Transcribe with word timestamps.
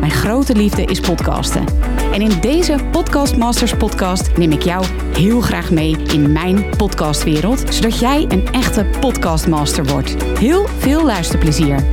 Mijn 0.00 0.12
grote 0.12 0.54
liefde 0.54 0.84
is 0.84 1.00
podcasten. 1.00 1.64
En 2.12 2.20
in 2.20 2.40
deze 2.40 2.78
Podcast 2.90 3.36
Masters 3.36 3.74
podcast 3.74 4.36
neem 4.36 4.52
ik 4.52 4.62
jou 4.62 4.84
heel 5.12 5.40
graag 5.40 5.70
mee 5.70 5.96
in 5.96 6.32
mijn 6.32 6.76
podcastwereld, 6.76 7.74
zodat 7.74 7.98
jij 7.98 8.24
een 8.28 8.48
echte 8.52 8.86
podcastmaster 9.00 9.84
wordt. 9.84 10.38
Heel 10.38 10.66
veel 10.66 11.04
luisterplezier. 11.04 11.84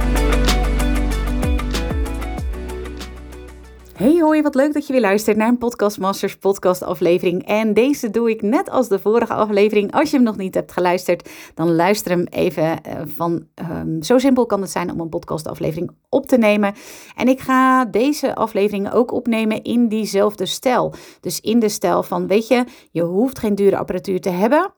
Hoi, 4.34 4.46
wat 4.46 4.56
leuk 4.56 4.74
dat 4.74 4.88
je 4.88 4.94
weer 4.94 5.02
luistert 5.02 5.38
naar 5.38 5.48
een 5.48 5.58
Podcast 5.58 6.00
Masters 6.00 6.38
podcast 6.38 6.84
aflevering. 6.84 7.46
En 7.46 7.74
deze 7.74 8.10
doe 8.10 8.30
ik 8.30 8.42
net 8.42 8.70
als 8.70 8.88
de 8.88 9.00
vorige 9.00 9.34
aflevering. 9.34 9.92
Als 9.92 10.10
je 10.10 10.16
hem 10.16 10.26
nog 10.26 10.38
niet 10.38 10.54
hebt 10.54 10.72
geluisterd, 10.72 11.30
dan 11.54 11.76
luister 11.76 12.12
hem 12.12 12.24
even 12.24 12.84
eh, 12.84 13.02
van... 13.06 13.48
Um, 13.72 14.04
zo 14.04 14.18
simpel 14.18 14.46
kan 14.46 14.62
het 14.62 14.70
zijn 14.70 14.92
om 14.92 15.00
een 15.00 15.10
podcast 15.10 15.48
aflevering 15.48 15.92
op 16.10 16.26
te 16.26 16.38
nemen. 16.38 16.74
En 17.16 17.28
ik 17.28 17.40
ga 17.40 17.86
deze 17.86 18.36
aflevering 18.36 18.92
ook 18.92 19.12
opnemen 19.12 19.64
in 19.64 19.88
diezelfde 19.88 20.46
stijl. 20.46 20.94
Dus 21.20 21.40
in 21.40 21.60
de 21.60 21.70
stijl 21.70 22.04
van, 22.04 22.28
weet 22.28 22.48
je, 22.48 22.64
je 22.92 23.02
hoeft 23.02 23.40
geen 23.40 23.56
dure 23.56 23.78
apparatuur 23.78 24.22
te 24.22 24.30
hebben. 24.30 24.74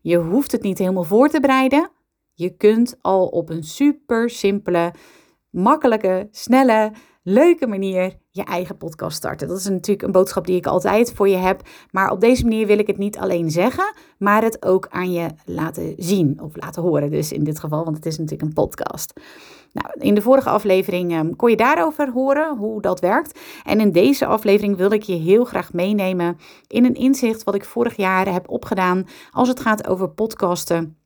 Je 0.00 0.16
hoeft 0.16 0.52
het 0.52 0.62
niet 0.62 0.78
helemaal 0.78 1.04
voor 1.04 1.28
te 1.28 1.40
bereiden. 1.40 1.90
Je 2.34 2.56
kunt 2.56 2.98
al 3.00 3.26
op 3.26 3.50
een 3.50 3.64
super 3.64 4.30
simpele, 4.30 4.92
makkelijke, 5.50 6.28
snelle 6.30 6.92
leuke 7.28 7.66
manier 7.66 8.16
je 8.30 8.44
eigen 8.44 8.76
podcast 8.76 9.16
starten. 9.16 9.48
Dat 9.48 9.58
is 9.58 9.68
natuurlijk 9.68 10.02
een 10.02 10.12
boodschap 10.12 10.46
die 10.46 10.56
ik 10.56 10.66
altijd 10.66 11.12
voor 11.12 11.28
je 11.28 11.36
heb. 11.36 11.62
Maar 11.90 12.10
op 12.10 12.20
deze 12.20 12.42
manier 12.42 12.66
wil 12.66 12.78
ik 12.78 12.86
het 12.86 12.98
niet 12.98 13.18
alleen 13.18 13.50
zeggen, 13.50 13.94
maar 14.18 14.42
het 14.42 14.64
ook 14.64 14.86
aan 14.90 15.12
je 15.12 15.28
laten 15.44 15.94
zien 15.96 16.40
of 16.42 16.56
laten 16.56 16.82
horen. 16.82 17.10
Dus 17.10 17.32
in 17.32 17.44
dit 17.44 17.60
geval, 17.60 17.84
want 17.84 17.96
het 17.96 18.06
is 18.06 18.18
natuurlijk 18.18 18.48
een 18.48 18.54
podcast. 18.54 19.12
Nou, 19.72 19.88
in 19.98 20.14
de 20.14 20.22
vorige 20.22 20.48
aflevering 20.48 21.12
um, 21.12 21.36
kon 21.36 21.50
je 21.50 21.56
daarover 21.56 22.10
horen 22.10 22.56
hoe 22.56 22.82
dat 22.82 23.00
werkt. 23.00 23.40
En 23.64 23.80
in 23.80 23.92
deze 23.92 24.26
aflevering 24.26 24.76
wil 24.76 24.92
ik 24.92 25.02
je 25.02 25.14
heel 25.14 25.44
graag 25.44 25.72
meenemen 25.72 26.38
in 26.66 26.84
een 26.84 26.94
inzicht 26.94 27.44
wat 27.44 27.54
ik 27.54 27.64
vorig 27.64 27.96
jaar 27.96 28.32
heb 28.32 28.48
opgedaan 28.48 29.06
als 29.30 29.48
het 29.48 29.60
gaat 29.60 29.86
over 29.86 30.08
podcasten 30.08 30.96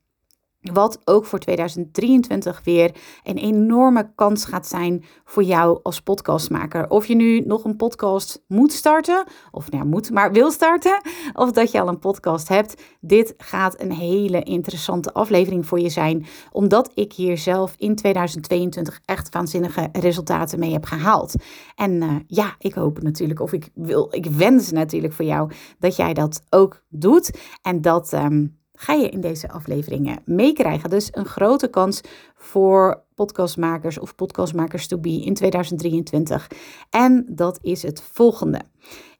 wat 0.62 1.00
ook 1.04 1.24
voor 1.24 1.38
2023 1.38 2.60
weer 2.64 2.94
een 3.22 3.36
enorme 3.36 4.12
kans 4.14 4.44
gaat 4.44 4.66
zijn 4.66 5.04
voor 5.24 5.42
jou 5.42 5.80
als 5.82 6.00
podcastmaker. 6.00 6.90
Of 6.90 7.06
je 7.06 7.14
nu 7.14 7.40
nog 7.40 7.64
een 7.64 7.76
podcast 7.76 8.44
moet 8.46 8.72
starten, 8.72 9.24
of 9.50 9.70
nou 9.70 9.84
moet, 9.84 10.10
maar 10.10 10.32
wil 10.32 10.50
starten, 10.50 11.00
of 11.32 11.52
dat 11.52 11.70
je 11.70 11.80
al 11.80 11.88
een 11.88 11.98
podcast 11.98 12.48
hebt. 12.48 12.82
Dit 13.00 13.34
gaat 13.36 13.80
een 13.80 13.92
hele 13.92 14.42
interessante 14.42 15.12
aflevering 15.12 15.66
voor 15.66 15.80
je 15.80 15.88
zijn, 15.88 16.26
omdat 16.52 16.90
ik 16.94 17.12
hier 17.12 17.38
zelf 17.38 17.74
in 17.76 17.96
2022 17.96 19.00
echt 19.04 19.34
waanzinnige 19.34 19.88
resultaten 19.92 20.58
mee 20.58 20.72
heb 20.72 20.84
gehaald. 20.84 21.34
En 21.74 21.90
uh, 21.92 22.16
ja, 22.26 22.54
ik 22.58 22.74
hoop 22.74 23.02
natuurlijk, 23.02 23.40
of 23.40 23.52
ik 23.52 23.68
wil, 23.74 24.08
ik 24.10 24.26
wens 24.26 24.70
natuurlijk 24.70 25.12
voor 25.12 25.24
jou 25.24 25.50
dat 25.78 25.96
jij 25.96 26.14
dat 26.14 26.42
ook 26.50 26.82
doet 26.88 27.38
en 27.62 27.80
dat. 27.80 28.12
Um, 28.12 28.60
ga 28.82 28.92
je 28.92 29.08
in 29.08 29.20
deze 29.20 29.50
afleveringen 29.50 30.22
meekrijgen. 30.24 30.90
Dus 30.90 31.08
een 31.12 31.26
grote 31.26 31.68
kans 31.68 32.00
voor 32.34 33.04
podcastmakers 33.14 33.98
of 33.98 34.14
podcastmakers 34.14 34.86
to 34.86 34.98
be 34.98 35.22
in 35.24 35.34
2023. 35.34 36.48
En 36.90 37.26
dat 37.28 37.58
is 37.62 37.82
het 37.82 38.02
volgende. 38.02 38.60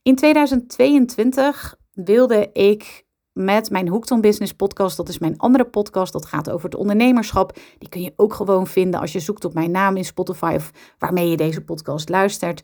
In 0.02 0.16
2022 0.16 1.76
wilde 1.92 2.50
ik 2.52 3.04
met 3.32 3.70
mijn 3.70 3.88
Hoekton 3.88 4.20
Business 4.20 4.52
podcast. 4.52 4.96
Dat 4.96 5.08
is 5.08 5.18
mijn 5.18 5.38
andere 5.38 5.64
podcast. 5.64 6.12
Dat 6.12 6.26
gaat 6.26 6.50
over 6.50 6.64
het 6.64 6.78
ondernemerschap. 6.78 7.58
Die 7.78 7.88
kun 7.88 8.02
je 8.02 8.12
ook 8.16 8.34
gewoon 8.34 8.66
vinden 8.66 9.00
als 9.00 9.12
je 9.12 9.20
zoekt 9.20 9.44
op 9.44 9.54
mijn 9.54 9.70
naam 9.70 9.96
in 9.96 10.04
Spotify 10.04 10.52
of 10.56 10.70
waarmee 10.98 11.28
je 11.28 11.36
deze 11.36 11.64
podcast 11.64 12.08
luistert. 12.08 12.62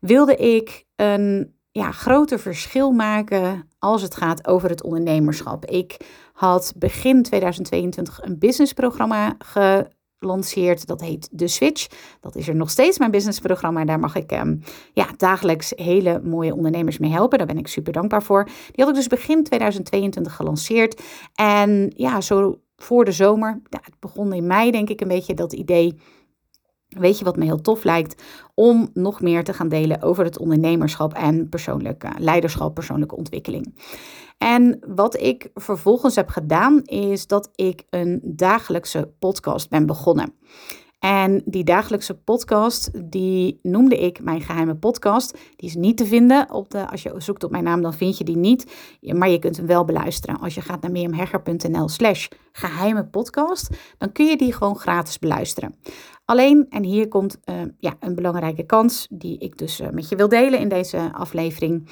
Wilde 0.00 0.36
ik 0.36 0.84
een 0.96 1.55
ja, 1.76 1.90
groter 1.90 2.38
verschil 2.38 2.90
maken 2.90 3.68
als 3.78 4.02
het 4.02 4.14
gaat 4.14 4.46
over 4.46 4.68
het 4.68 4.82
ondernemerschap. 4.82 5.64
Ik 5.64 5.96
had 6.32 6.72
begin 6.76 7.22
2022 7.22 8.22
een 8.22 8.38
businessprogramma 8.38 9.36
gelanceerd. 10.18 10.86
Dat 10.86 11.00
heet 11.00 11.28
De 11.32 11.48
Switch. 11.48 11.86
Dat 12.20 12.36
is 12.36 12.48
er 12.48 12.54
nog 12.54 12.70
steeds 12.70 12.98
mijn 12.98 13.10
businessprogramma. 13.10 13.84
Daar 13.84 13.98
mag 13.98 14.14
ik 14.14 14.32
um, 14.32 14.62
ja, 14.92 15.06
dagelijks 15.16 15.72
hele 15.74 16.20
mooie 16.24 16.54
ondernemers 16.54 16.98
mee 16.98 17.10
helpen. 17.10 17.38
Daar 17.38 17.46
ben 17.46 17.58
ik 17.58 17.68
super 17.68 17.92
dankbaar 17.92 18.22
voor. 18.22 18.44
Die 18.44 18.84
had 18.84 18.88
ik 18.88 18.94
dus 18.94 19.06
begin 19.06 19.44
2022 19.44 20.34
gelanceerd. 20.34 21.02
En 21.34 21.92
ja, 21.96 22.20
zo 22.20 22.60
voor 22.76 23.04
de 23.04 23.12
zomer, 23.12 23.60
ja, 23.68 23.80
het 23.82 24.00
begon 24.00 24.32
in 24.32 24.46
mei 24.46 24.70
denk 24.70 24.88
ik 24.88 25.00
een 25.00 25.08
beetje 25.08 25.34
dat 25.34 25.52
idee 25.52 25.98
Weet 26.98 27.18
je 27.18 27.24
wat 27.24 27.36
me 27.36 27.44
heel 27.44 27.60
tof 27.60 27.84
lijkt? 27.84 28.22
Om 28.54 28.90
nog 28.92 29.20
meer 29.20 29.44
te 29.44 29.52
gaan 29.52 29.68
delen 29.68 30.02
over 30.02 30.24
het 30.24 30.38
ondernemerschap 30.38 31.14
en 31.14 31.48
persoonlijke 31.48 32.08
leiderschap, 32.18 32.74
persoonlijke 32.74 33.16
ontwikkeling. 33.16 33.74
En 34.38 34.78
wat 34.86 35.20
ik 35.20 35.50
vervolgens 35.54 36.16
heb 36.16 36.28
gedaan, 36.28 36.82
is 36.82 37.26
dat 37.26 37.50
ik 37.54 37.84
een 37.90 38.20
dagelijkse 38.24 39.12
podcast 39.18 39.70
ben 39.70 39.86
begonnen. 39.86 40.32
En 40.98 41.42
die 41.44 41.64
dagelijkse 41.64 42.14
podcast, 42.14 43.10
die 43.10 43.58
noemde 43.62 43.98
ik 43.98 44.22
mijn 44.22 44.40
geheime 44.40 44.74
podcast. 44.76 45.38
Die 45.56 45.68
is 45.68 45.74
niet 45.74 45.96
te 45.96 46.06
vinden. 46.06 46.52
Op 46.52 46.70
de, 46.70 46.90
als 46.90 47.02
je 47.02 47.14
zoekt 47.16 47.44
op 47.44 47.50
mijn 47.50 47.64
naam, 47.64 47.82
dan 47.82 47.94
vind 47.94 48.18
je 48.18 48.24
die 48.24 48.36
niet. 48.36 48.72
Maar 49.00 49.28
je 49.28 49.38
kunt 49.38 49.56
hem 49.56 49.66
wel 49.66 49.84
beluisteren. 49.84 50.40
Als 50.40 50.54
je 50.54 50.60
gaat 50.60 50.82
naar 50.82 50.90
miriamhegger.nl 50.90 51.88
slash 51.88 52.28
geheime 52.52 53.06
podcast, 53.06 53.68
dan 53.98 54.12
kun 54.12 54.26
je 54.26 54.36
die 54.36 54.52
gewoon 54.52 54.76
gratis 54.76 55.18
beluisteren. 55.18 55.74
Alleen, 56.24 56.66
en 56.70 56.84
hier 56.84 57.08
komt 57.08 57.38
uh, 57.44 57.54
ja, 57.78 57.96
een 58.00 58.14
belangrijke 58.14 58.66
kans 58.66 59.06
die 59.10 59.38
ik 59.38 59.58
dus 59.58 59.80
uh, 59.80 59.88
met 59.88 60.08
je 60.08 60.16
wil 60.16 60.28
delen 60.28 60.58
in 60.58 60.68
deze 60.68 61.10
aflevering. 61.12 61.88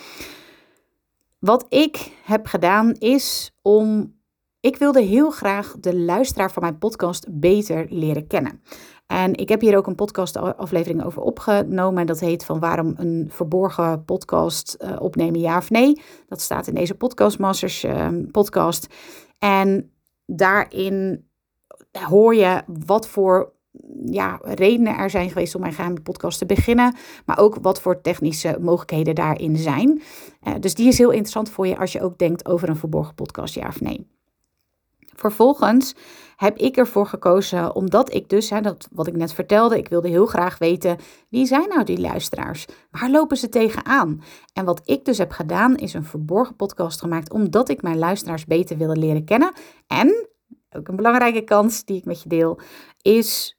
Wat 1.38 1.66
ik 1.68 2.10
heb 2.24 2.46
gedaan 2.46 2.92
is 2.92 3.54
om. 3.62 4.12
Ik 4.60 4.76
wilde 4.76 5.02
heel 5.02 5.30
graag 5.30 5.76
de 5.80 5.96
luisteraar 5.96 6.52
van 6.52 6.62
mijn 6.62 6.78
podcast 6.78 7.26
beter 7.30 7.86
leren 7.88 8.26
kennen. 8.26 8.60
En 9.06 9.34
ik 9.34 9.48
heb 9.48 9.60
hier 9.60 9.76
ook 9.76 9.86
een 9.86 9.94
podcastaflevering 9.94 11.04
over 11.04 11.22
opgenomen. 11.22 12.06
Dat 12.06 12.20
heet 12.20 12.44
van 12.44 12.60
waarom 12.60 12.94
een 12.96 13.26
verborgen 13.30 14.04
podcast 14.04 14.76
uh, 14.78 14.96
opnemen, 14.98 15.40
ja 15.40 15.56
of 15.56 15.70
nee. 15.70 16.00
Dat 16.28 16.40
staat 16.40 16.66
in 16.66 16.74
deze 16.74 16.94
Podcast 16.94 17.38
Masters 17.38 17.86
podcast. 18.30 18.86
En 19.38 19.90
daarin 20.26 21.26
hoor 21.92 22.34
je 22.34 22.62
wat 22.86 23.08
voor 23.08 23.52
ja, 24.04 24.38
redenen 24.42 24.96
er 24.96 25.10
zijn 25.10 25.28
geweest 25.28 25.54
om 25.54 25.60
mijn 25.60 25.72
geheime 25.72 26.00
podcast 26.00 26.38
te 26.38 26.46
beginnen. 26.46 26.94
Maar 27.24 27.38
ook 27.38 27.58
wat 27.62 27.80
voor 27.80 28.00
technische 28.00 28.56
mogelijkheden 28.60 29.14
daarin 29.14 29.56
zijn. 29.56 30.02
Uh, 30.42 30.54
dus 30.60 30.74
die 30.74 30.88
is 30.88 30.98
heel 30.98 31.10
interessant 31.10 31.50
voor 31.50 31.66
je 31.66 31.78
als 31.78 31.92
je 31.92 32.02
ook 32.02 32.18
denkt 32.18 32.48
over 32.48 32.68
een 32.68 32.76
verborgen 32.76 33.14
podcast, 33.14 33.54
ja 33.54 33.68
of 33.68 33.80
nee. 33.80 34.06
Vervolgens 35.14 35.94
heb 36.36 36.58
ik 36.58 36.76
ervoor 36.76 37.06
gekozen, 37.06 37.74
omdat 37.74 38.14
ik 38.14 38.28
dus, 38.28 38.50
hè, 38.50 38.60
dat 38.60 38.88
wat 38.92 39.06
ik 39.06 39.16
net 39.16 39.32
vertelde, 39.32 39.78
ik 39.78 39.88
wilde 39.88 40.08
heel 40.08 40.26
graag 40.26 40.58
weten, 40.58 40.96
wie 41.28 41.46
zijn 41.46 41.68
nou 41.68 41.84
die 41.84 42.00
luisteraars? 42.00 42.66
Waar 42.90 43.10
lopen 43.10 43.36
ze 43.36 43.48
tegenaan? 43.48 44.22
En 44.52 44.64
wat 44.64 44.80
ik 44.84 45.04
dus 45.04 45.18
heb 45.18 45.30
gedaan, 45.30 45.76
is 45.76 45.94
een 45.94 46.04
verborgen 46.04 46.56
podcast 46.56 47.00
gemaakt, 47.00 47.32
omdat 47.32 47.68
ik 47.68 47.82
mijn 47.82 47.98
luisteraars 47.98 48.44
beter 48.44 48.76
wilde 48.76 48.96
leren 48.96 49.24
kennen. 49.24 49.52
En, 49.86 50.28
ook 50.70 50.88
een 50.88 50.96
belangrijke 50.96 51.42
kans 51.42 51.84
die 51.84 51.96
ik 51.96 52.04
met 52.04 52.22
je 52.22 52.28
deel, 52.28 52.58
is 53.02 53.58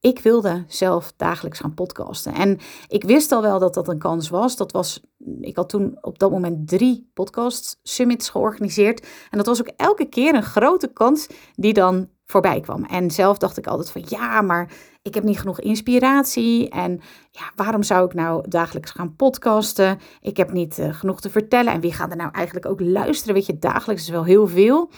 ik 0.00 0.18
wilde 0.18 0.64
zelf 0.68 1.12
dagelijks 1.16 1.58
gaan 1.58 1.74
podcasten. 1.74 2.34
En 2.34 2.58
ik 2.88 3.04
wist 3.04 3.32
al 3.32 3.42
wel 3.42 3.58
dat 3.58 3.74
dat 3.74 3.88
een 3.88 3.98
kans 3.98 4.28
was. 4.28 4.56
Dat 4.56 4.72
was 4.72 5.00
ik 5.40 5.56
had 5.56 5.68
toen 5.68 5.98
op 6.00 6.18
dat 6.18 6.30
moment 6.30 6.68
drie 6.68 7.10
podcast 7.14 7.78
summits 7.82 8.28
georganiseerd. 8.28 9.06
En 9.30 9.36
dat 9.38 9.46
was 9.46 9.60
ook 9.60 9.70
elke 9.76 10.08
keer 10.08 10.34
een 10.34 10.42
grote 10.42 10.92
kans 10.92 11.26
die 11.54 11.72
dan 11.72 12.08
voorbij 12.26 12.60
kwam. 12.60 12.84
En 12.84 13.10
zelf 13.10 13.38
dacht 13.38 13.56
ik 13.56 13.66
altijd 13.66 13.90
van 13.90 14.02
ja, 14.06 14.40
maar 14.40 14.72
ik 15.02 15.14
heb 15.14 15.24
niet 15.24 15.38
genoeg 15.38 15.60
inspiratie. 15.60 16.68
En 16.68 17.00
ja, 17.30 17.52
waarom 17.54 17.82
zou 17.82 18.04
ik 18.04 18.14
nou 18.14 18.48
dagelijks 18.48 18.90
gaan 18.90 19.16
podcasten? 19.16 19.98
Ik 20.20 20.36
heb 20.36 20.52
niet 20.52 20.78
uh, 20.78 20.94
genoeg 20.94 21.20
te 21.20 21.30
vertellen. 21.30 21.72
En 21.72 21.80
wie 21.80 21.92
gaat 21.92 22.10
er 22.10 22.16
nou 22.16 22.30
eigenlijk 22.32 22.66
ook 22.66 22.80
luisteren? 22.80 23.34
Weet 23.34 23.46
je, 23.46 23.58
dagelijks 23.58 24.02
is 24.02 24.08
wel 24.08 24.24
heel 24.24 24.46
veel. 24.46 24.90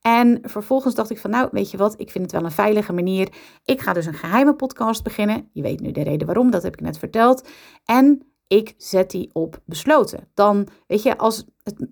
En 0.00 0.38
vervolgens 0.42 0.94
dacht 0.94 1.10
ik 1.10 1.18
van, 1.18 1.30
nou, 1.30 1.48
weet 1.52 1.70
je 1.70 1.76
wat, 1.76 1.94
ik 1.96 2.10
vind 2.10 2.24
het 2.24 2.32
wel 2.32 2.44
een 2.44 2.50
veilige 2.50 2.92
manier. 2.92 3.28
Ik 3.64 3.80
ga 3.80 3.92
dus 3.92 4.06
een 4.06 4.14
geheime 4.14 4.54
podcast 4.54 5.02
beginnen. 5.02 5.48
Je 5.52 5.62
weet 5.62 5.80
nu 5.80 5.90
de 5.90 6.02
reden 6.02 6.26
waarom, 6.26 6.50
dat 6.50 6.62
heb 6.62 6.72
ik 6.72 6.80
net 6.80 6.98
verteld. 6.98 7.48
En 7.84 8.22
ik 8.46 8.74
zet 8.76 9.10
die 9.10 9.30
op 9.32 9.60
besloten. 9.64 10.28
Dan, 10.34 10.68
weet 10.86 11.02
je, 11.02 11.18
als 11.18 11.44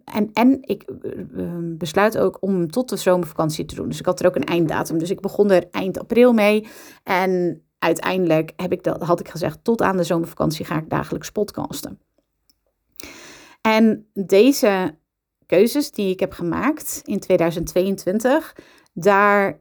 en, 0.05 0.31
en 0.33 0.59
ik 0.61 0.91
uh, 1.33 1.53
besluit 1.63 2.19
ook 2.19 2.37
om 2.41 2.55
hem 2.55 2.71
tot 2.71 2.89
de 2.89 2.97
zomervakantie 2.97 3.65
te 3.65 3.75
doen. 3.75 3.89
Dus 3.89 3.99
ik 3.99 4.07
had 4.07 4.21
er 4.21 4.27
ook 4.27 4.37
een 4.37 4.45
einddatum. 4.45 4.99
Dus 4.99 5.11
ik 5.11 5.21
begon 5.21 5.51
er 5.51 5.69
eind 5.71 5.99
april 5.99 6.33
mee. 6.33 6.67
En 7.05 7.63
uiteindelijk 7.79 8.53
heb 8.57 8.73
ik 8.73 8.83
dat, 8.83 9.03
had 9.03 9.21
ik 9.21 9.29
gezegd, 9.29 9.65
tot 9.65 9.83
aan 9.83 9.97
de 9.97 10.05
zomervakantie 10.05 10.65
ga 10.65 10.79
ik 10.79 10.91
dagelijks 10.91 11.31
podcasten. 11.31 12.01
En 13.61 14.07
deze 14.15 14.95
keuzes 15.49 15.91
die 15.91 16.13
ik 16.13 16.21
heb 16.21 16.33
gemaakt 16.33 17.01
in 17.05 17.19
2022, 17.19 18.57
daar 18.93 19.61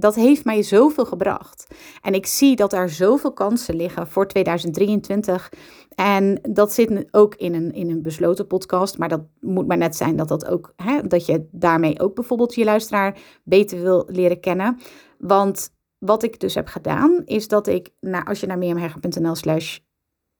dat 0.00 0.14
heeft 0.14 0.44
mij 0.44 0.62
zoveel 0.62 1.04
gebracht. 1.04 1.66
En 2.02 2.14
ik 2.14 2.26
zie 2.26 2.56
dat 2.56 2.72
er 2.72 2.90
zoveel 2.90 3.32
kansen 3.32 3.76
liggen 3.76 4.06
voor 4.06 4.26
2023. 4.26 5.52
En 5.94 6.38
dat 6.42 6.72
zit 6.72 7.08
ook 7.10 7.34
in 7.34 7.54
een, 7.54 7.72
in 7.72 7.90
een 7.90 8.02
besloten 8.02 8.46
podcast. 8.46 8.98
Maar 8.98 9.08
dat 9.08 9.22
moet 9.40 9.66
maar 9.66 9.76
net 9.76 9.96
zijn 9.96 10.16
dat, 10.16 10.28
dat, 10.28 10.46
ook, 10.46 10.72
hè, 10.76 11.06
dat 11.06 11.26
je 11.26 11.48
daarmee 11.50 12.00
ook 12.00 12.14
bijvoorbeeld 12.14 12.54
je 12.54 12.64
luisteraar 12.64 13.18
beter 13.44 13.82
wil 13.82 14.04
leren 14.10 14.40
kennen. 14.40 14.78
Want 15.18 15.70
wat 15.98 16.22
ik 16.22 16.40
dus 16.40 16.54
heb 16.54 16.68
gedaan, 16.68 17.22
is 17.24 17.48
dat 17.48 17.66
ik, 17.66 17.90
nou, 18.00 18.24
als 18.24 18.40
je 18.40 18.46
naar 18.46 18.58
meermherger.nl 18.58 19.34
slash 19.34 19.78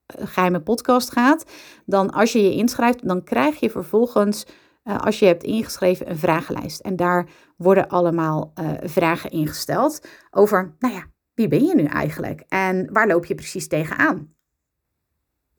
eh, 0.07 0.27
geheime 0.27 0.61
podcast 0.61 1.13
gaat, 1.13 1.45
dan 1.87 2.11
als 2.11 2.33
je 2.33 2.43
je 2.43 2.55
inschrijft, 2.55 3.09
dan 3.09 3.25
krijg 3.25 3.61
je 3.61 3.71
vervolgens 3.71 4.47
uh, 4.89 4.99
als 4.99 5.19
je 5.19 5.27
hebt 5.27 5.43
ingeschreven, 5.43 6.11
een 6.11 6.19
vragenlijst. 6.19 6.81
En 6.81 6.97
daar 6.97 7.29
worden 7.57 7.89
allemaal 7.89 8.53
uh, 8.61 8.71
vragen 8.83 9.31
ingesteld 9.31 10.07
over, 10.31 10.75
nou 10.79 10.95
ja, 10.95 11.07
wie 11.35 11.49
ben 11.49 11.65
je 11.65 11.75
nu 11.75 11.85
eigenlijk? 11.85 12.45
En 12.49 12.93
waar 12.93 13.07
loop 13.07 13.25
je 13.25 13.35
precies 13.35 13.69
tegenaan? 13.69 14.35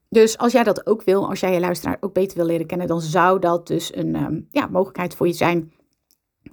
Dus 0.10 0.38
als 0.38 0.52
jij 0.52 0.64
dat 0.64 0.88
ook 0.88 1.04
wil, 1.04 1.30
als 1.30 1.40
jij 1.40 1.54
je 1.54 1.60
luisteraar 1.60 1.98
ook 2.00 2.14
beter 2.14 2.38
wil 2.38 2.46
leren 2.46 2.66
kennen, 2.66 2.88
dan 2.88 3.02
zou 3.02 3.40
dat 3.40 3.68
dus 3.68 3.96
een 3.96 4.16
um, 4.16 4.48
ja, 4.52 4.68
mogelijkheid 4.68 5.16
voor 5.16 5.28
je 5.28 5.34
zijn 5.34 5.74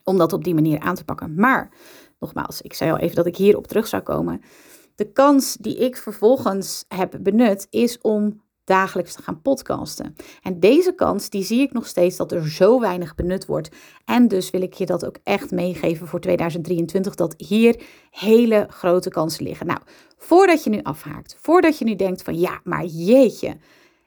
om 0.05 0.19
dat 0.19 0.33
op 0.33 0.45
die 0.45 0.55
manier 0.55 0.81
aan 0.81 0.95
te 0.95 1.05
pakken. 1.05 1.35
Maar 1.35 1.71
nogmaals, 2.19 2.63
ik 2.63 2.75
zei 2.75 2.91
al 2.91 2.99
even 2.99 3.17
dat 3.17 3.27
ik 3.27 3.37
hierop 3.37 3.67
terug 3.67 3.87
zou 3.87 4.03
komen. 4.03 4.41
De 4.95 5.13
kans 5.13 5.55
die 5.55 5.77
ik 5.77 5.97
vervolgens 5.97 6.85
heb 6.89 7.19
benut 7.21 7.67
is 7.71 8.01
om 8.01 8.43
dagelijks 8.67 9.15
te 9.15 9.23
gaan 9.23 9.43
podcasten. 9.43 10.17
En 10.43 10.61
deze 10.61 10.95
kans, 10.95 11.31
die 11.31 11.45
zie 11.45 11.61
ik 11.61 11.73
nog 11.73 11.87
steeds 11.87 12.17
dat 12.17 12.33
er 12.33 12.49
zo 12.49 12.81
weinig 12.81 13.15
benut 13.15 13.47
wordt. 13.47 13.69
En 14.05 14.29
dus 14.29 14.51
wil 14.51 14.63
ik 14.63 14.75
je 14.75 14.87
dat 14.87 15.07
ook 15.07 15.19
echt 15.23 15.51
meegeven 15.51 16.07
voor 16.07 16.21
2023, 16.21 17.15
dat 17.15 17.35
hier 17.37 17.83
hele 18.11 18.67
grote 18.71 19.09
kansen 19.09 19.45
liggen. 19.45 19.67
Nou, 19.67 19.81
voordat 20.17 20.65
je 20.65 20.71
nu 20.71 20.81
afhaakt, 20.83 21.37
voordat 21.41 21.79
je 21.79 21.85
nu 21.85 21.95
denkt 21.95 22.23
van 22.23 22.39
ja, 22.39 22.61
maar 22.65 22.85
jeetje, 22.85 23.57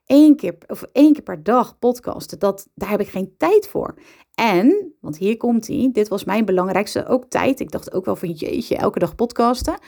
één 0.05 0.35
keer, 0.35 0.57
of 0.67 0.83
één 0.91 1.13
keer 1.13 1.23
per 1.23 1.43
dag 1.43 1.79
podcasten, 1.79 2.39
dat, 2.39 2.67
daar 2.75 2.89
heb 2.89 2.99
ik 2.99 3.09
geen 3.09 3.33
tijd 3.37 3.67
voor. 3.67 3.95
En, 4.33 4.93
want 5.01 5.17
hier 5.17 5.37
komt 5.37 5.67
hij, 5.67 5.89
dit 5.91 6.07
was 6.07 6.23
mijn 6.23 6.45
belangrijkste 6.45 7.07
ook 7.07 7.25
tijd. 7.25 7.59
Ik 7.59 7.71
dacht 7.71 7.93
ook 7.93 8.05
wel 8.05 8.15
van 8.15 8.31
jeetje, 8.31 8.75
elke 8.75 8.99
dag 8.99 9.15
podcasten. 9.15 9.79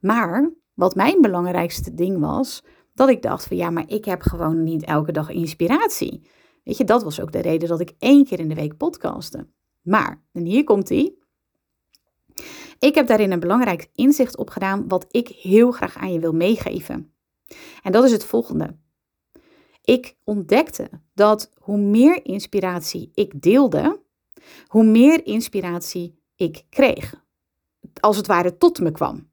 Maar 0.00 0.52
wat 0.74 0.94
mijn 0.94 1.20
belangrijkste 1.20 1.94
ding 1.94 2.20
was, 2.20 2.64
dat 3.00 3.08
ik 3.08 3.22
dacht 3.22 3.46
van 3.46 3.56
ja, 3.56 3.70
maar 3.70 3.84
ik 3.86 4.04
heb 4.04 4.22
gewoon 4.22 4.62
niet 4.62 4.84
elke 4.84 5.12
dag 5.12 5.30
inspiratie. 5.30 6.22
Weet 6.64 6.76
je, 6.76 6.84
dat 6.84 7.02
was 7.02 7.20
ook 7.20 7.32
de 7.32 7.40
reden 7.40 7.68
dat 7.68 7.80
ik 7.80 7.94
één 7.98 8.24
keer 8.24 8.38
in 8.38 8.48
de 8.48 8.54
week 8.54 8.76
podcastte. 8.76 9.48
Maar, 9.80 10.22
en 10.32 10.44
hier 10.44 10.64
komt 10.64 10.88
hij. 10.88 11.14
Ik 12.78 12.94
heb 12.94 13.06
daarin 13.06 13.32
een 13.32 13.40
belangrijk 13.40 13.90
inzicht 13.94 14.36
opgedaan 14.36 14.88
wat 14.88 15.06
ik 15.10 15.28
heel 15.28 15.70
graag 15.70 15.96
aan 15.96 16.12
je 16.12 16.20
wil 16.20 16.32
meegeven. 16.32 17.14
En 17.82 17.92
dat 17.92 18.04
is 18.04 18.12
het 18.12 18.24
volgende. 18.24 18.76
Ik 19.84 20.16
ontdekte 20.24 20.90
dat 21.14 21.50
hoe 21.54 21.78
meer 21.78 22.24
inspiratie 22.24 23.10
ik 23.14 23.42
deelde, 23.42 24.02
hoe 24.66 24.84
meer 24.84 25.26
inspiratie 25.26 26.22
ik 26.36 26.64
kreeg. 26.70 27.24
Als 28.00 28.16
het 28.16 28.26
ware 28.26 28.56
tot 28.56 28.80
me 28.80 28.92
kwam. 28.92 29.29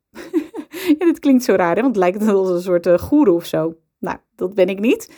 Ja, 0.99 1.05
dit 1.05 1.19
klinkt 1.19 1.43
zo 1.43 1.53
raar, 1.53 1.75
hè? 1.75 1.81
want 1.81 1.95
het 1.95 2.03
lijkt 2.03 2.27
als 2.27 2.49
een 2.49 2.61
soort 2.61 2.87
uh, 2.87 2.97
goeroe 2.97 3.35
of 3.35 3.45
zo. 3.45 3.75
Nou, 3.99 4.17
dat 4.35 4.53
ben 4.53 4.69
ik 4.69 4.79
niet. 4.79 5.13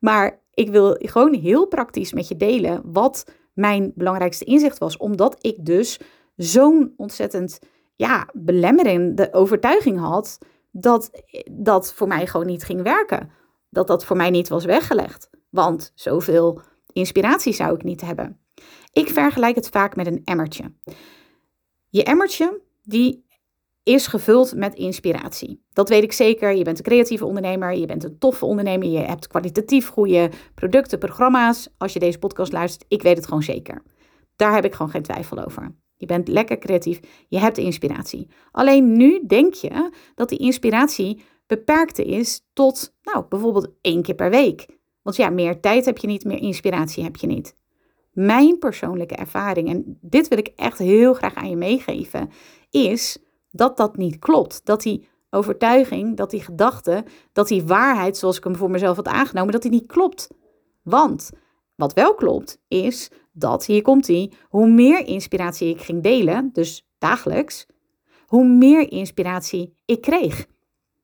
Maar 0.00 0.42
ik 0.54 0.70
wil 0.70 0.96
gewoon 0.98 1.34
heel 1.34 1.66
praktisch 1.66 2.12
met 2.12 2.28
je 2.28 2.36
delen 2.36 2.82
wat 2.84 3.24
mijn 3.52 3.92
belangrijkste 3.94 4.44
inzicht 4.44 4.78
was. 4.78 4.96
Omdat 4.96 5.36
ik 5.40 5.64
dus 5.64 6.00
zo'n 6.36 6.92
ontzettend 6.96 7.58
ja, 7.96 8.28
belemmerende 8.32 9.32
overtuiging 9.32 9.98
had 9.98 10.38
dat 10.70 11.10
dat 11.50 11.94
voor 11.94 12.06
mij 12.08 12.26
gewoon 12.26 12.46
niet 12.46 12.64
ging 12.64 12.82
werken. 12.82 13.30
Dat 13.70 13.86
dat 13.86 14.04
voor 14.04 14.16
mij 14.16 14.30
niet 14.30 14.48
was 14.48 14.64
weggelegd. 14.64 15.30
Want 15.50 15.92
zoveel 15.94 16.60
inspiratie 16.92 17.52
zou 17.52 17.74
ik 17.74 17.82
niet 17.82 18.00
hebben. 18.00 18.38
Ik 18.92 19.08
vergelijk 19.08 19.54
het 19.54 19.68
vaak 19.68 19.96
met 19.96 20.06
een 20.06 20.22
emmertje. 20.24 20.72
Je 21.88 22.04
emmertje, 22.04 22.60
die 22.82 23.24
is 23.84 24.06
gevuld 24.06 24.54
met 24.54 24.74
inspiratie. 24.74 25.62
Dat 25.72 25.88
weet 25.88 26.02
ik 26.02 26.12
zeker. 26.12 26.54
Je 26.54 26.64
bent 26.64 26.78
een 26.78 26.84
creatieve 26.84 27.26
ondernemer, 27.26 27.74
je 27.74 27.86
bent 27.86 28.04
een 28.04 28.18
toffe 28.18 28.44
ondernemer, 28.44 28.88
je 28.88 28.98
hebt 28.98 29.26
kwalitatief 29.26 29.88
goede 29.88 30.30
producten, 30.54 30.98
programma's. 30.98 31.68
Als 31.78 31.92
je 31.92 31.98
deze 31.98 32.18
podcast 32.18 32.52
luistert, 32.52 32.84
ik 32.88 33.02
weet 33.02 33.16
het 33.16 33.26
gewoon 33.26 33.42
zeker. 33.42 33.82
Daar 34.36 34.54
heb 34.54 34.64
ik 34.64 34.74
gewoon 34.74 34.90
geen 34.90 35.02
twijfel 35.02 35.44
over. 35.44 35.74
Je 35.96 36.06
bent 36.06 36.28
lekker 36.28 36.58
creatief, 36.58 37.00
je 37.28 37.38
hebt 37.38 37.58
inspiratie. 37.58 38.30
Alleen 38.50 38.96
nu 38.96 39.26
denk 39.26 39.54
je 39.54 39.90
dat 40.14 40.28
die 40.28 40.38
inspiratie 40.38 41.22
beperkt 41.46 41.98
is 41.98 42.46
tot, 42.52 42.94
nou, 43.02 43.24
bijvoorbeeld 43.28 43.68
één 43.80 44.02
keer 44.02 44.14
per 44.14 44.30
week. 44.30 44.66
Want 45.02 45.16
ja, 45.16 45.30
meer 45.30 45.60
tijd 45.60 45.84
heb 45.84 45.98
je 45.98 46.06
niet, 46.06 46.24
meer 46.24 46.38
inspiratie 46.38 47.04
heb 47.04 47.16
je 47.16 47.26
niet. 47.26 47.56
Mijn 48.12 48.58
persoonlijke 48.58 49.14
ervaring, 49.14 49.68
en 49.68 49.98
dit 50.00 50.28
wil 50.28 50.38
ik 50.38 50.52
echt 50.56 50.78
heel 50.78 51.14
graag 51.14 51.34
aan 51.34 51.50
je 51.50 51.56
meegeven, 51.56 52.30
is 52.70 53.18
dat 53.54 53.76
dat 53.76 53.96
niet 53.96 54.18
klopt. 54.18 54.60
Dat 54.64 54.82
die 54.82 55.08
overtuiging, 55.30 56.16
dat 56.16 56.30
die 56.30 56.40
gedachte, 56.40 57.04
dat 57.32 57.48
die 57.48 57.64
waarheid, 57.64 58.16
zoals 58.16 58.36
ik 58.36 58.44
hem 58.44 58.56
voor 58.56 58.70
mezelf 58.70 58.96
had 58.96 59.06
aangenomen, 59.06 59.52
dat 59.52 59.62
die 59.62 59.70
niet 59.70 59.86
klopt. 59.86 60.28
Want 60.82 61.30
wat 61.74 61.92
wel 61.92 62.14
klopt, 62.14 62.58
is 62.68 63.10
dat, 63.32 63.66
hier 63.66 63.82
komt 63.82 64.06
die, 64.06 64.32
hoe 64.48 64.68
meer 64.68 65.06
inspiratie 65.06 65.68
ik 65.68 65.80
ging 65.80 66.02
delen, 66.02 66.50
dus 66.52 66.88
dagelijks, 66.98 67.66
hoe 68.26 68.44
meer 68.46 68.92
inspiratie 68.92 69.76
ik 69.84 70.00
kreeg. 70.00 70.46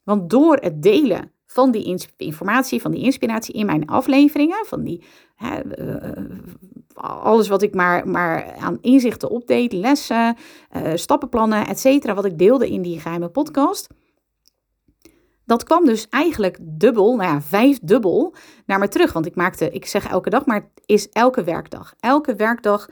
Want 0.02 0.31
door 0.31 0.56
het 0.56 0.82
delen 0.82 1.32
van 1.52 1.70
die 1.70 1.99
informatie, 2.17 2.81
van 2.81 2.91
die 2.91 3.02
inspiratie 3.02 3.55
in 3.55 3.67
mijn 3.67 3.87
afleveringen, 3.87 4.67
van 4.67 4.82
die, 4.82 5.02
hè, 5.37 5.79
uh, 5.79 6.38
alles 6.94 7.49
wat 7.49 7.62
ik 7.62 7.75
maar, 7.75 8.08
maar 8.08 8.55
aan 8.56 8.79
inzichten 8.81 9.31
opdeed, 9.31 9.73
lessen, 9.73 10.37
uh, 10.76 10.91
stappenplannen, 10.94 11.67
et 11.67 11.81
cetera, 11.81 12.14
wat 12.14 12.25
ik 12.25 12.38
deelde 12.38 12.70
in 12.70 12.82
die 12.82 13.00
geheime 13.00 13.29
podcast. 13.29 13.87
Dat 15.45 15.64
kwam 15.64 15.85
dus 15.85 16.09
eigenlijk 16.09 16.59
dubbel, 16.61 17.16
nou 17.16 17.33
ja, 17.33 17.42
vijf 17.42 17.78
dubbel 17.83 18.35
naar 18.66 18.78
me 18.78 18.88
terug. 18.88 19.12
Want 19.12 19.26
ik 19.26 19.35
maakte, 19.35 19.71
ik 19.71 19.87
zeg 19.87 20.09
elke 20.09 20.30
dag, 20.30 20.47
maar 20.47 20.71
is 20.87 21.09
elke 21.09 21.45
werkdag. 21.45 21.95
Elke 22.00 22.35
werkdag 22.35 22.88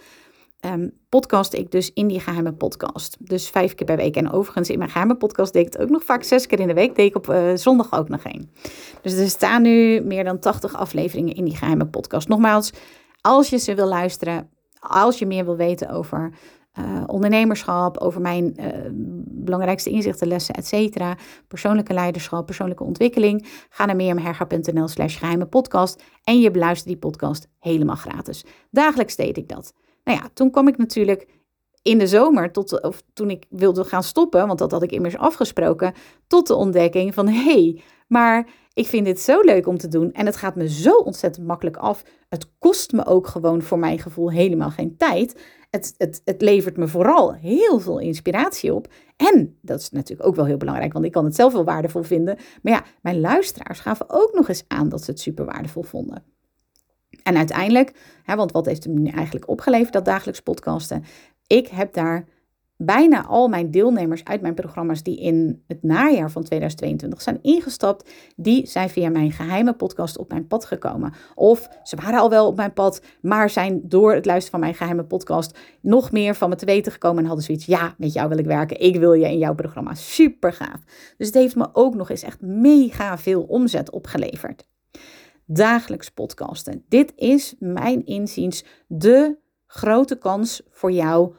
um, 0.61 0.93
podcast 1.09 1.55
ik 1.55 1.71
dus 1.71 1.93
in 1.93 2.07
die 2.07 2.21
geheime 2.21 2.53
podcast. 2.53 3.17
Dus 3.21 3.49
vijf 3.49 3.75
keer 3.75 3.87
per 3.87 3.97
week. 3.97 4.17
En 4.17 4.31
overigens 4.31 4.71
in 4.71 4.79
mijn 4.79 4.91
geheime 4.91 5.17
podcast 5.17 5.53
deed 5.53 5.67
ik 5.67 5.73
het 5.73 5.83
ook 5.83 5.89
nog 5.89 6.05
vaak 6.05 6.23
zes 6.23 6.47
keer 6.47 6.61
in 6.61 6.67
de 6.67 6.75
week. 6.75 6.97
Deed 6.97 7.09
ik 7.09 7.17
op 7.17 7.29
uh, 7.29 7.55
zondag 7.55 7.93
ook 7.93 8.09
nog 8.09 8.23
één. 8.23 8.51
Dus 9.03 9.13
er 9.13 9.29
staan 9.29 9.63
nu 9.63 10.01
meer 10.01 10.25
dan 10.25 10.39
80 10.39 10.77
afleveringen 10.77 11.35
in 11.35 11.45
die 11.45 11.57
geheime 11.57 11.87
podcast. 11.87 12.29
Nogmaals, 12.29 12.73
als 13.21 13.51
je 13.51 13.59
ze 13.59 13.75
wil 13.75 13.89
luisteren, 13.89 14.51
als 14.81 15.19
je 15.19 15.27
meer 15.27 15.45
wil 15.45 15.57
weten 15.57 15.91
over 15.91 16.33
uh, 16.79 17.03
ondernemerschap, 17.07 17.99
over 17.99 18.21
mijn 18.21 18.57
uh, 18.61 18.67
belangrijkste 19.27 19.91
inzichten, 19.91 20.29
lessen, 20.29 20.55
et 20.55 20.67
cetera, 20.67 21.17
persoonlijke 21.49 21.93
leiderschap, 21.93 22.47
persoonlijke 22.47 22.85
ontwikkeling, 22.85 23.47
ga 23.69 23.85
naar 23.85 23.97
meermherga.nl 23.97 24.89
slash 24.89 25.19
geheime 25.19 25.47
podcast 25.47 26.03
en 26.25 26.41
je 26.41 26.51
beluistert 26.51 26.89
die 26.89 26.99
podcast 26.99 27.49
helemaal 27.59 27.97
gratis. 27.97 28.45
Dagelijks 28.71 29.17
deed 29.17 29.37
ik 29.37 29.49
dat. 29.49 29.75
Nou 30.09 30.21
ja, 30.21 30.29
toen 30.35 30.51
kwam 30.51 30.69
ik 30.69 30.77
natuurlijk 30.77 31.27
in 31.83 31.99
de 31.99 32.07
zomer, 32.07 32.53
tot, 32.53 32.83
of 32.83 33.03
toen 33.13 33.31
ik 33.31 33.45
wilde 33.49 33.85
gaan 33.85 34.03
stoppen, 34.03 34.47
want 34.47 34.59
dat 34.59 34.71
had 34.71 34.83
ik 34.83 34.93
immers 34.93 35.17
afgesproken, 35.17 35.95
tot 36.27 36.47
de 36.47 36.55
ontdekking 36.55 37.15
van 37.15 37.29
hé, 37.29 37.53
hey, 37.53 37.83
maar 38.07 38.49
ik 38.73 38.87
vind 38.87 39.05
dit 39.05 39.21
zo 39.21 39.41
leuk 39.41 39.67
om 39.67 39.79
te 39.79 39.89
doen 39.89 40.13
en 40.13 40.27
het 40.27 40.37
gaat 40.37 40.57
me 40.57 40.69
zo 40.69 40.97
ontzettend 40.97 41.47
makkelijk 41.47 41.77
af. 41.77 42.03
Het 42.29 42.51
kost 42.59 42.93
me 42.93 43.07
ook 43.07 43.27
gewoon 43.27 43.63
voor 43.63 43.79
mijn 43.79 43.99
gevoel 43.99 44.31
helemaal 44.31 44.71
geen 44.71 44.97
tijd. 44.97 45.41
Het, 45.71 45.95
het, 45.99 46.21
het 46.25 46.43
levert 46.43 46.77
me 46.77 46.89
vooral 46.89 47.35
heel 47.35 47.79
veel 47.81 47.99
inspiratie 47.99 48.75
op. 48.75 48.93
En 49.17 49.59
dat 49.63 49.81
is 49.81 49.91
natuurlijk 49.91 50.29
ook 50.29 50.37
wel 50.37 50.45
heel 50.45 50.57
belangrijk, 50.57 50.93
want 50.93 51.05
ik 51.05 51.13
kan 51.13 51.25
het 51.25 51.35
zelf 51.35 51.53
wel 51.53 51.65
waardevol 51.65 52.03
vinden. 52.03 52.39
Maar 52.63 52.73
ja, 52.73 52.85
mijn 53.03 53.21
luisteraars 53.21 53.81
gaven 53.81 54.07
ook 54.09 54.31
nog 54.35 54.49
eens 54.49 54.65
aan 54.69 54.89
dat 54.89 55.05
ze 55.05 55.11
het 55.11 55.21
super 55.21 55.45
waardevol 55.45 55.83
vonden. 55.83 56.38
En 57.29 57.37
uiteindelijk, 57.37 57.93
hè, 58.23 58.37
want 58.37 58.53
wat 58.53 58.67
heeft 58.67 58.85
hem 58.85 59.03
nu 59.03 59.11
eigenlijk 59.11 59.49
opgeleverd, 59.49 59.93
dat 59.93 60.05
dagelijks 60.05 60.41
podcasten? 60.41 61.05
Ik 61.47 61.69
heb 61.69 61.93
daar 61.93 62.25
bijna 62.77 63.27
al 63.27 63.49
mijn 63.49 63.71
deelnemers 63.71 64.25
uit 64.25 64.41
mijn 64.41 64.55
programma's 64.55 65.03
die 65.03 65.21
in 65.21 65.63
het 65.67 65.83
najaar 65.83 66.31
van 66.31 66.43
2022 66.43 67.23
zijn 67.23 67.39
ingestapt, 67.43 68.11
die 68.37 68.67
zijn 68.67 68.89
via 68.89 69.11
mijn 69.11 69.33
geheime 69.33 69.73
podcast 69.73 70.19
op 70.19 70.29
mijn 70.29 70.47
pad 70.47 70.65
gekomen. 70.65 71.13
Of 71.35 71.69
ze 71.83 71.97
waren 71.97 72.21
al 72.21 72.31
wel 72.31 72.47
op 72.47 72.57
mijn 72.57 72.73
pad, 72.73 73.03
maar 73.21 73.51
zijn 73.51 73.81
door 73.85 74.15
het 74.15 74.27
luisteren 74.27 74.51
van 74.51 74.61
mijn 74.61 74.75
geheime 74.75 75.05
podcast 75.05 75.59
nog 75.81 76.13
meer 76.13 76.35
van 76.35 76.49
me 76.49 76.57
te 76.57 76.67
weten 76.67 76.93
gekomen 76.93 77.19
en 77.19 77.27
hadden 77.27 77.45
zoiets, 77.45 77.67
ja, 77.67 77.95
met 77.99 78.13
jou 78.13 78.29
wil 78.29 78.39
ik 78.39 78.47
werken, 78.47 78.81
ik 78.81 78.97
wil 78.97 79.13
je 79.13 79.27
in 79.27 79.39
jouw 79.39 79.55
programma. 79.55 79.95
Super 79.95 80.53
gaaf. 80.53 80.81
Dus 81.17 81.27
het 81.27 81.37
heeft 81.37 81.57
me 81.57 81.69
ook 81.73 81.95
nog 81.95 82.11
eens 82.11 82.23
echt 82.23 82.41
mega 82.41 83.19
veel 83.19 83.43
omzet 83.43 83.91
opgeleverd. 83.91 84.67
Dagelijks 85.51 86.11
podcasten. 86.11 86.85
Dit 86.89 87.13
is 87.17 87.55
mijn 87.59 88.07
inziens 88.07 88.65
de 88.87 89.37
grote 89.67 90.19
kans 90.19 90.63
voor 90.71 90.93
jou 90.93 91.35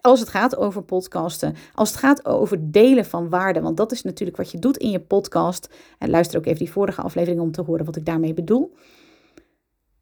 als 0.00 0.20
het 0.20 0.28
gaat 0.28 0.56
over 0.56 0.82
podcasten, 0.82 1.54
als 1.72 1.90
het 1.90 1.98
gaat 1.98 2.26
over 2.26 2.70
delen 2.70 3.04
van 3.04 3.28
waarde, 3.28 3.60
want 3.60 3.76
dat 3.76 3.92
is 3.92 4.02
natuurlijk 4.02 4.36
wat 4.36 4.50
je 4.50 4.58
doet 4.58 4.76
in 4.76 4.90
je 4.90 5.00
podcast. 5.00 5.74
En 5.98 6.10
luister 6.10 6.38
ook 6.38 6.46
even 6.46 6.58
die 6.58 6.70
vorige 6.70 7.02
aflevering 7.02 7.40
om 7.40 7.52
te 7.52 7.62
horen 7.62 7.84
wat 7.84 7.96
ik 7.96 8.04
daarmee 8.04 8.34
bedoel. 8.34 8.74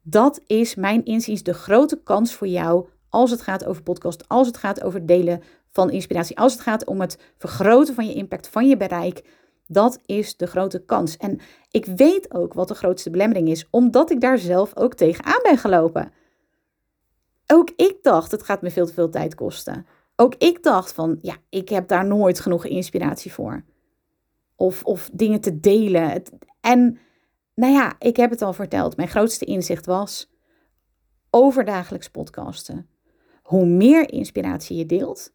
Dat 0.01 0.41
is 0.47 0.75
mijn 0.75 1.05
inziens 1.05 1.43
de 1.43 1.53
grote 1.53 2.01
kans 2.03 2.33
voor 2.33 2.47
jou 2.47 2.87
als 3.09 3.31
het 3.31 3.41
gaat 3.41 3.65
over 3.65 3.83
podcast, 3.83 4.27
als 4.27 4.47
het 4.47 4.57
gaat 4.57 4.83
over 4.83 5.05
delen 5.05 5.41
van 5.69 5.91
inspiratie, 5.91 6.37
als 6.37 6.53
het 6.53 6.61
gaat 6.61 6.85
om 6.85 7.01
het 7.01 7.17
vergroten 7.37 7.95
van 7.95 8.07
je 8.07 8.13
impact, 8.13 8.47
van 8.47 8.67
je 8.67 8.77
bereik. 8.77 9.23
Dat 9.73 9.99
is 10.05 10.37
de 10.37 10.47
grote 10.47 10.85
kans. 10.85 11.17
En 11.17 11.39
ik 11.71 11.85
weet 11.85 12.33
ook 12.33 12.53
wat 12.53 12.67
de 12.67 12.73
grootste 12.73 13.09
belemmering 13.09 13.47
is, 13.47 13.67
omdat 13.69 14.11
ik 14.11 14.21
daar 14.21 14.37
zelf 14.37 14.75
ook 14.75 14.93
tegenaan 14.93 15.39
ben 15.43 15.57
gelopen. 15.57 16.11
Ook 17.47 17.69
ik 17.75 17.97
dacht, 18.01 18.31
het 18.31 18.43
gaat 18.43 18.61
me 18.61 18.71
veel 18.71 18.85
te 18.85 18.93
veel 18.93 19.09
tijd 19.09 19.35
kosten. 19.35 19.85
Ook 20.15 20.35
ik 20.35 20.63
dacht 20.63 20.93
van, 20.93 21.17
ja, 21.21 21.35
ik 21.49 21.69
heb 21.69 21.87
daar 21.87 22.05
nooit 22.05 22.39
genoeg 22.39 22.65
inspiratie 22.65 23.33
voor. 23.33 23.63
Of, 24.55 24.83
of 24.83 25.09
dingen 25.13 25.41
te 25.41 25.59
delen. 25.59 26.23
En 26.61 26.99
nou 27.55 27.73
ja, 27.73 27.95
ik 27.99 28.15
heb 28.15 28.29
het 28.29 28.41
al 28.41 28.53
verteld. 28.53 28.95
Mijn 28.97 29.07
grootste 29.09 29.45
inzicht 29.45 29.85
was 29.85 30.31
over 31.29 31.65
dagelijks 31.65 32.09
podcasten. 32.09 32.89
Hoe 33.43 33.65
meer 33.65 34.11
inspiratie 34.11 34.77
je 34.77 34.85
deelt, 34.85 35.33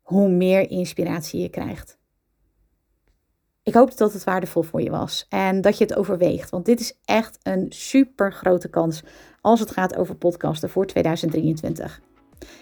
hoe 0.00 0.28
meer 0.28 0.70
inspiratie 0.70 1.40
je 1.40 1.48
krijgt. 1.48 1.98
Ik 3.64 3.74
hoop 3.74 3.96
dat 3.96 4.12
het 4.12 4.24
waardevol 4.24 4.62
voor 4.62 4.82
je 4.82 4.90
was 4.90 5.26
en 5.28 5.60
dat 5.60 5.78
je 5.78 5.84
het 5.84 5.94
overweegt. 5.94 6.50
Want 6.50 6.64
dit 6.64 6.80
is 6.80 6.98
echt 7.04 7.38
een 7.42 7.66
super 7.68 8.32
grote 8.32 8.68
kans 8.68 9.02
als 9.40 9.60
het 9.60 9.70
gaat 9.70 9.96
over 9.96 10.14
podcasten 10.14 10.70
voor 10.70 10.86
2023. 10.86 12.00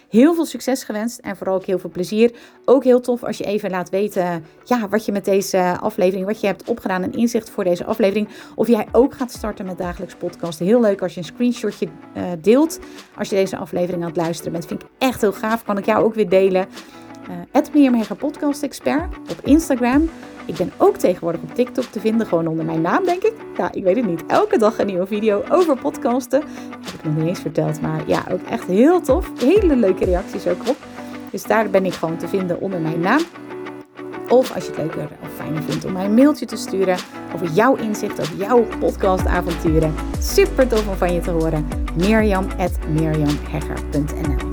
Heel 0.09 0.33
veel 0.35 0.45
succes 0.45 0.83
gewenst 0.83 1.19
en 1.19 1.37
vooral 1.37 1.55
ook 1.55 1.65
heel 1.65 1.79
veel 1.79 1.89
plezier. 1.89 2.35
Ook 2.65 2.83
heel 2.83 2.99
tof 2.99 3.23
als 3.23 3.37
je 3.37 3.43
even 3.43 3.69
laat 3.69 3.89
weten 3.89 4.45
ja, 4.63 4.89
wat 4.89 5.05
je 5.05 5.11
met 5.11 5.25
deze 5.25 5.77
aflevering, 5.79 6.25
wat 6.25 6.41
je 6.41 6.47
hebt 6.47 6.69
opgedaan, 6.69 7.03
een 7.03 7.13
inzicht 7.13 7.49
voor 7.49 7.63
deze 7.63 7.85
aflevering. 7.85 8.29
Of 8.55 8.67
jij 8.67 8.87
ook 8.91 9.13
gaat 9.13 9.31
starten 9.31 9.65
met 9.65 9.77
dagelijks 9.77 10.15
podcasten. 10.15 10.65
Heel 10.65 10.81
leuk 10.81 11.01
als 11.01 11.13
je 11.13 11.19
een 11.19 11.25
screenshotje 11.25 11.87
uh, 12.17 12.23
deelt 12.41 12.79
als 13.17 13.29
je 13.29 13.35
deze 13.35 13.57
aflevering 13.57 14.01
aan 14.03 14.09
het 14.09 14.17
luisteren 14.17 14.51
bent. 14.51 14.65
Vind 14.65 14.83
ik 14.83 14.89
echt 14.97 15.21
heel 15.21 15.33
gaaf. 15.33 15.63
Kan 15.63 15.77
ik 15.77 15.85
jou 15.85 16.03
ook 16.03 16.13
weer 16.13 16.29
delen. 16.29 16.67
Uh, 17.73 17.91
Mega 17.91 18.13
Podcast 18.13 18.63
Expert 18.63 19.17
op 19.17 19.39
Instagram. 19.43 20.09
Ik 20.45 20.55
ben 20.55 20.71
ook 20.77 20.97
tegenwoordig 20.97 21.41
op 21.41 21.55
TikTok 21.55 21.85
te 21.85 21.99
vinden, 21.99 22.27
gewoon 22.27 22.47
onder 22.47 22.65
mijn 22.65 22.81
naam, 22.81 23.05
denk 23.05 23.23
ik. 23.23 23.33
Ja, 23.57 23.71
ik 23.71 23.83
weet 23.83 23.95
het 23.95 24.05
niet. 24.05 24.23
Elke 24.27 24.57
dag 24.57 24.79
een 24.79 24.85
nieuwe 24.85 25.07
video 25.07 25.43
over 25.49 25.77
podcasten. 25.77 26.43
Heb 26.85 26.93
ik 26.93 27.03
nog 27.03 27.15
niet 27.15 27.27
eens 27.27 27.39
verteld, 27.39 27.81
maar 27.81 28.01
ja, 28.07 28.23
ook 28.31 28.41
echt 28.49 28.65
heel 28.65 29.01
tof. 29.01 29.31
Hele 29.39 29.75
leuke 29.75 30.05
reacties 30.05 30.47
ook 30.47 30.69
op. 30.69 30.77
Dus 31.31 31.43
daar 31.43 31.69
ben 31.69 31.85
ik 31.85 31.93
gewoon 31.93 32.17
te 32.17 32.27
vinden 32.27 32.61
onder 32.61 32.79
mijn 32.79 32.99
naam. 32.99 33.21
Of 34.29 34.55
als 34.55 34.63
je 34.63 34.69
het 34.69 34.79
leuker 34.79 35.09
of 35.21 35.29
fijner 35.35 35.63
vindt 35.63 35.85
om 35.85 35.91
mij 35.91 36.05
een 36.05 36.13
mailtje 36.13 36.45
te 36.45 36.55
sturen 36.55 36.97
over 37.33 37.47
jouw 37.47 37.75
inzicht, 37.75 38.21
over 38.21 38.35
jouw 38.35 38.67
podcastavonturen. 38.79 39.93
Super 40.19 40.67
tof 40.67 40.87
om 40.87 40.95
van 40.95 41.13
je 41.13 41.21
te 41.21 41.31
horen. 41.31 41.67
Mirjam.mirjamhegger.nl 41.97 44.52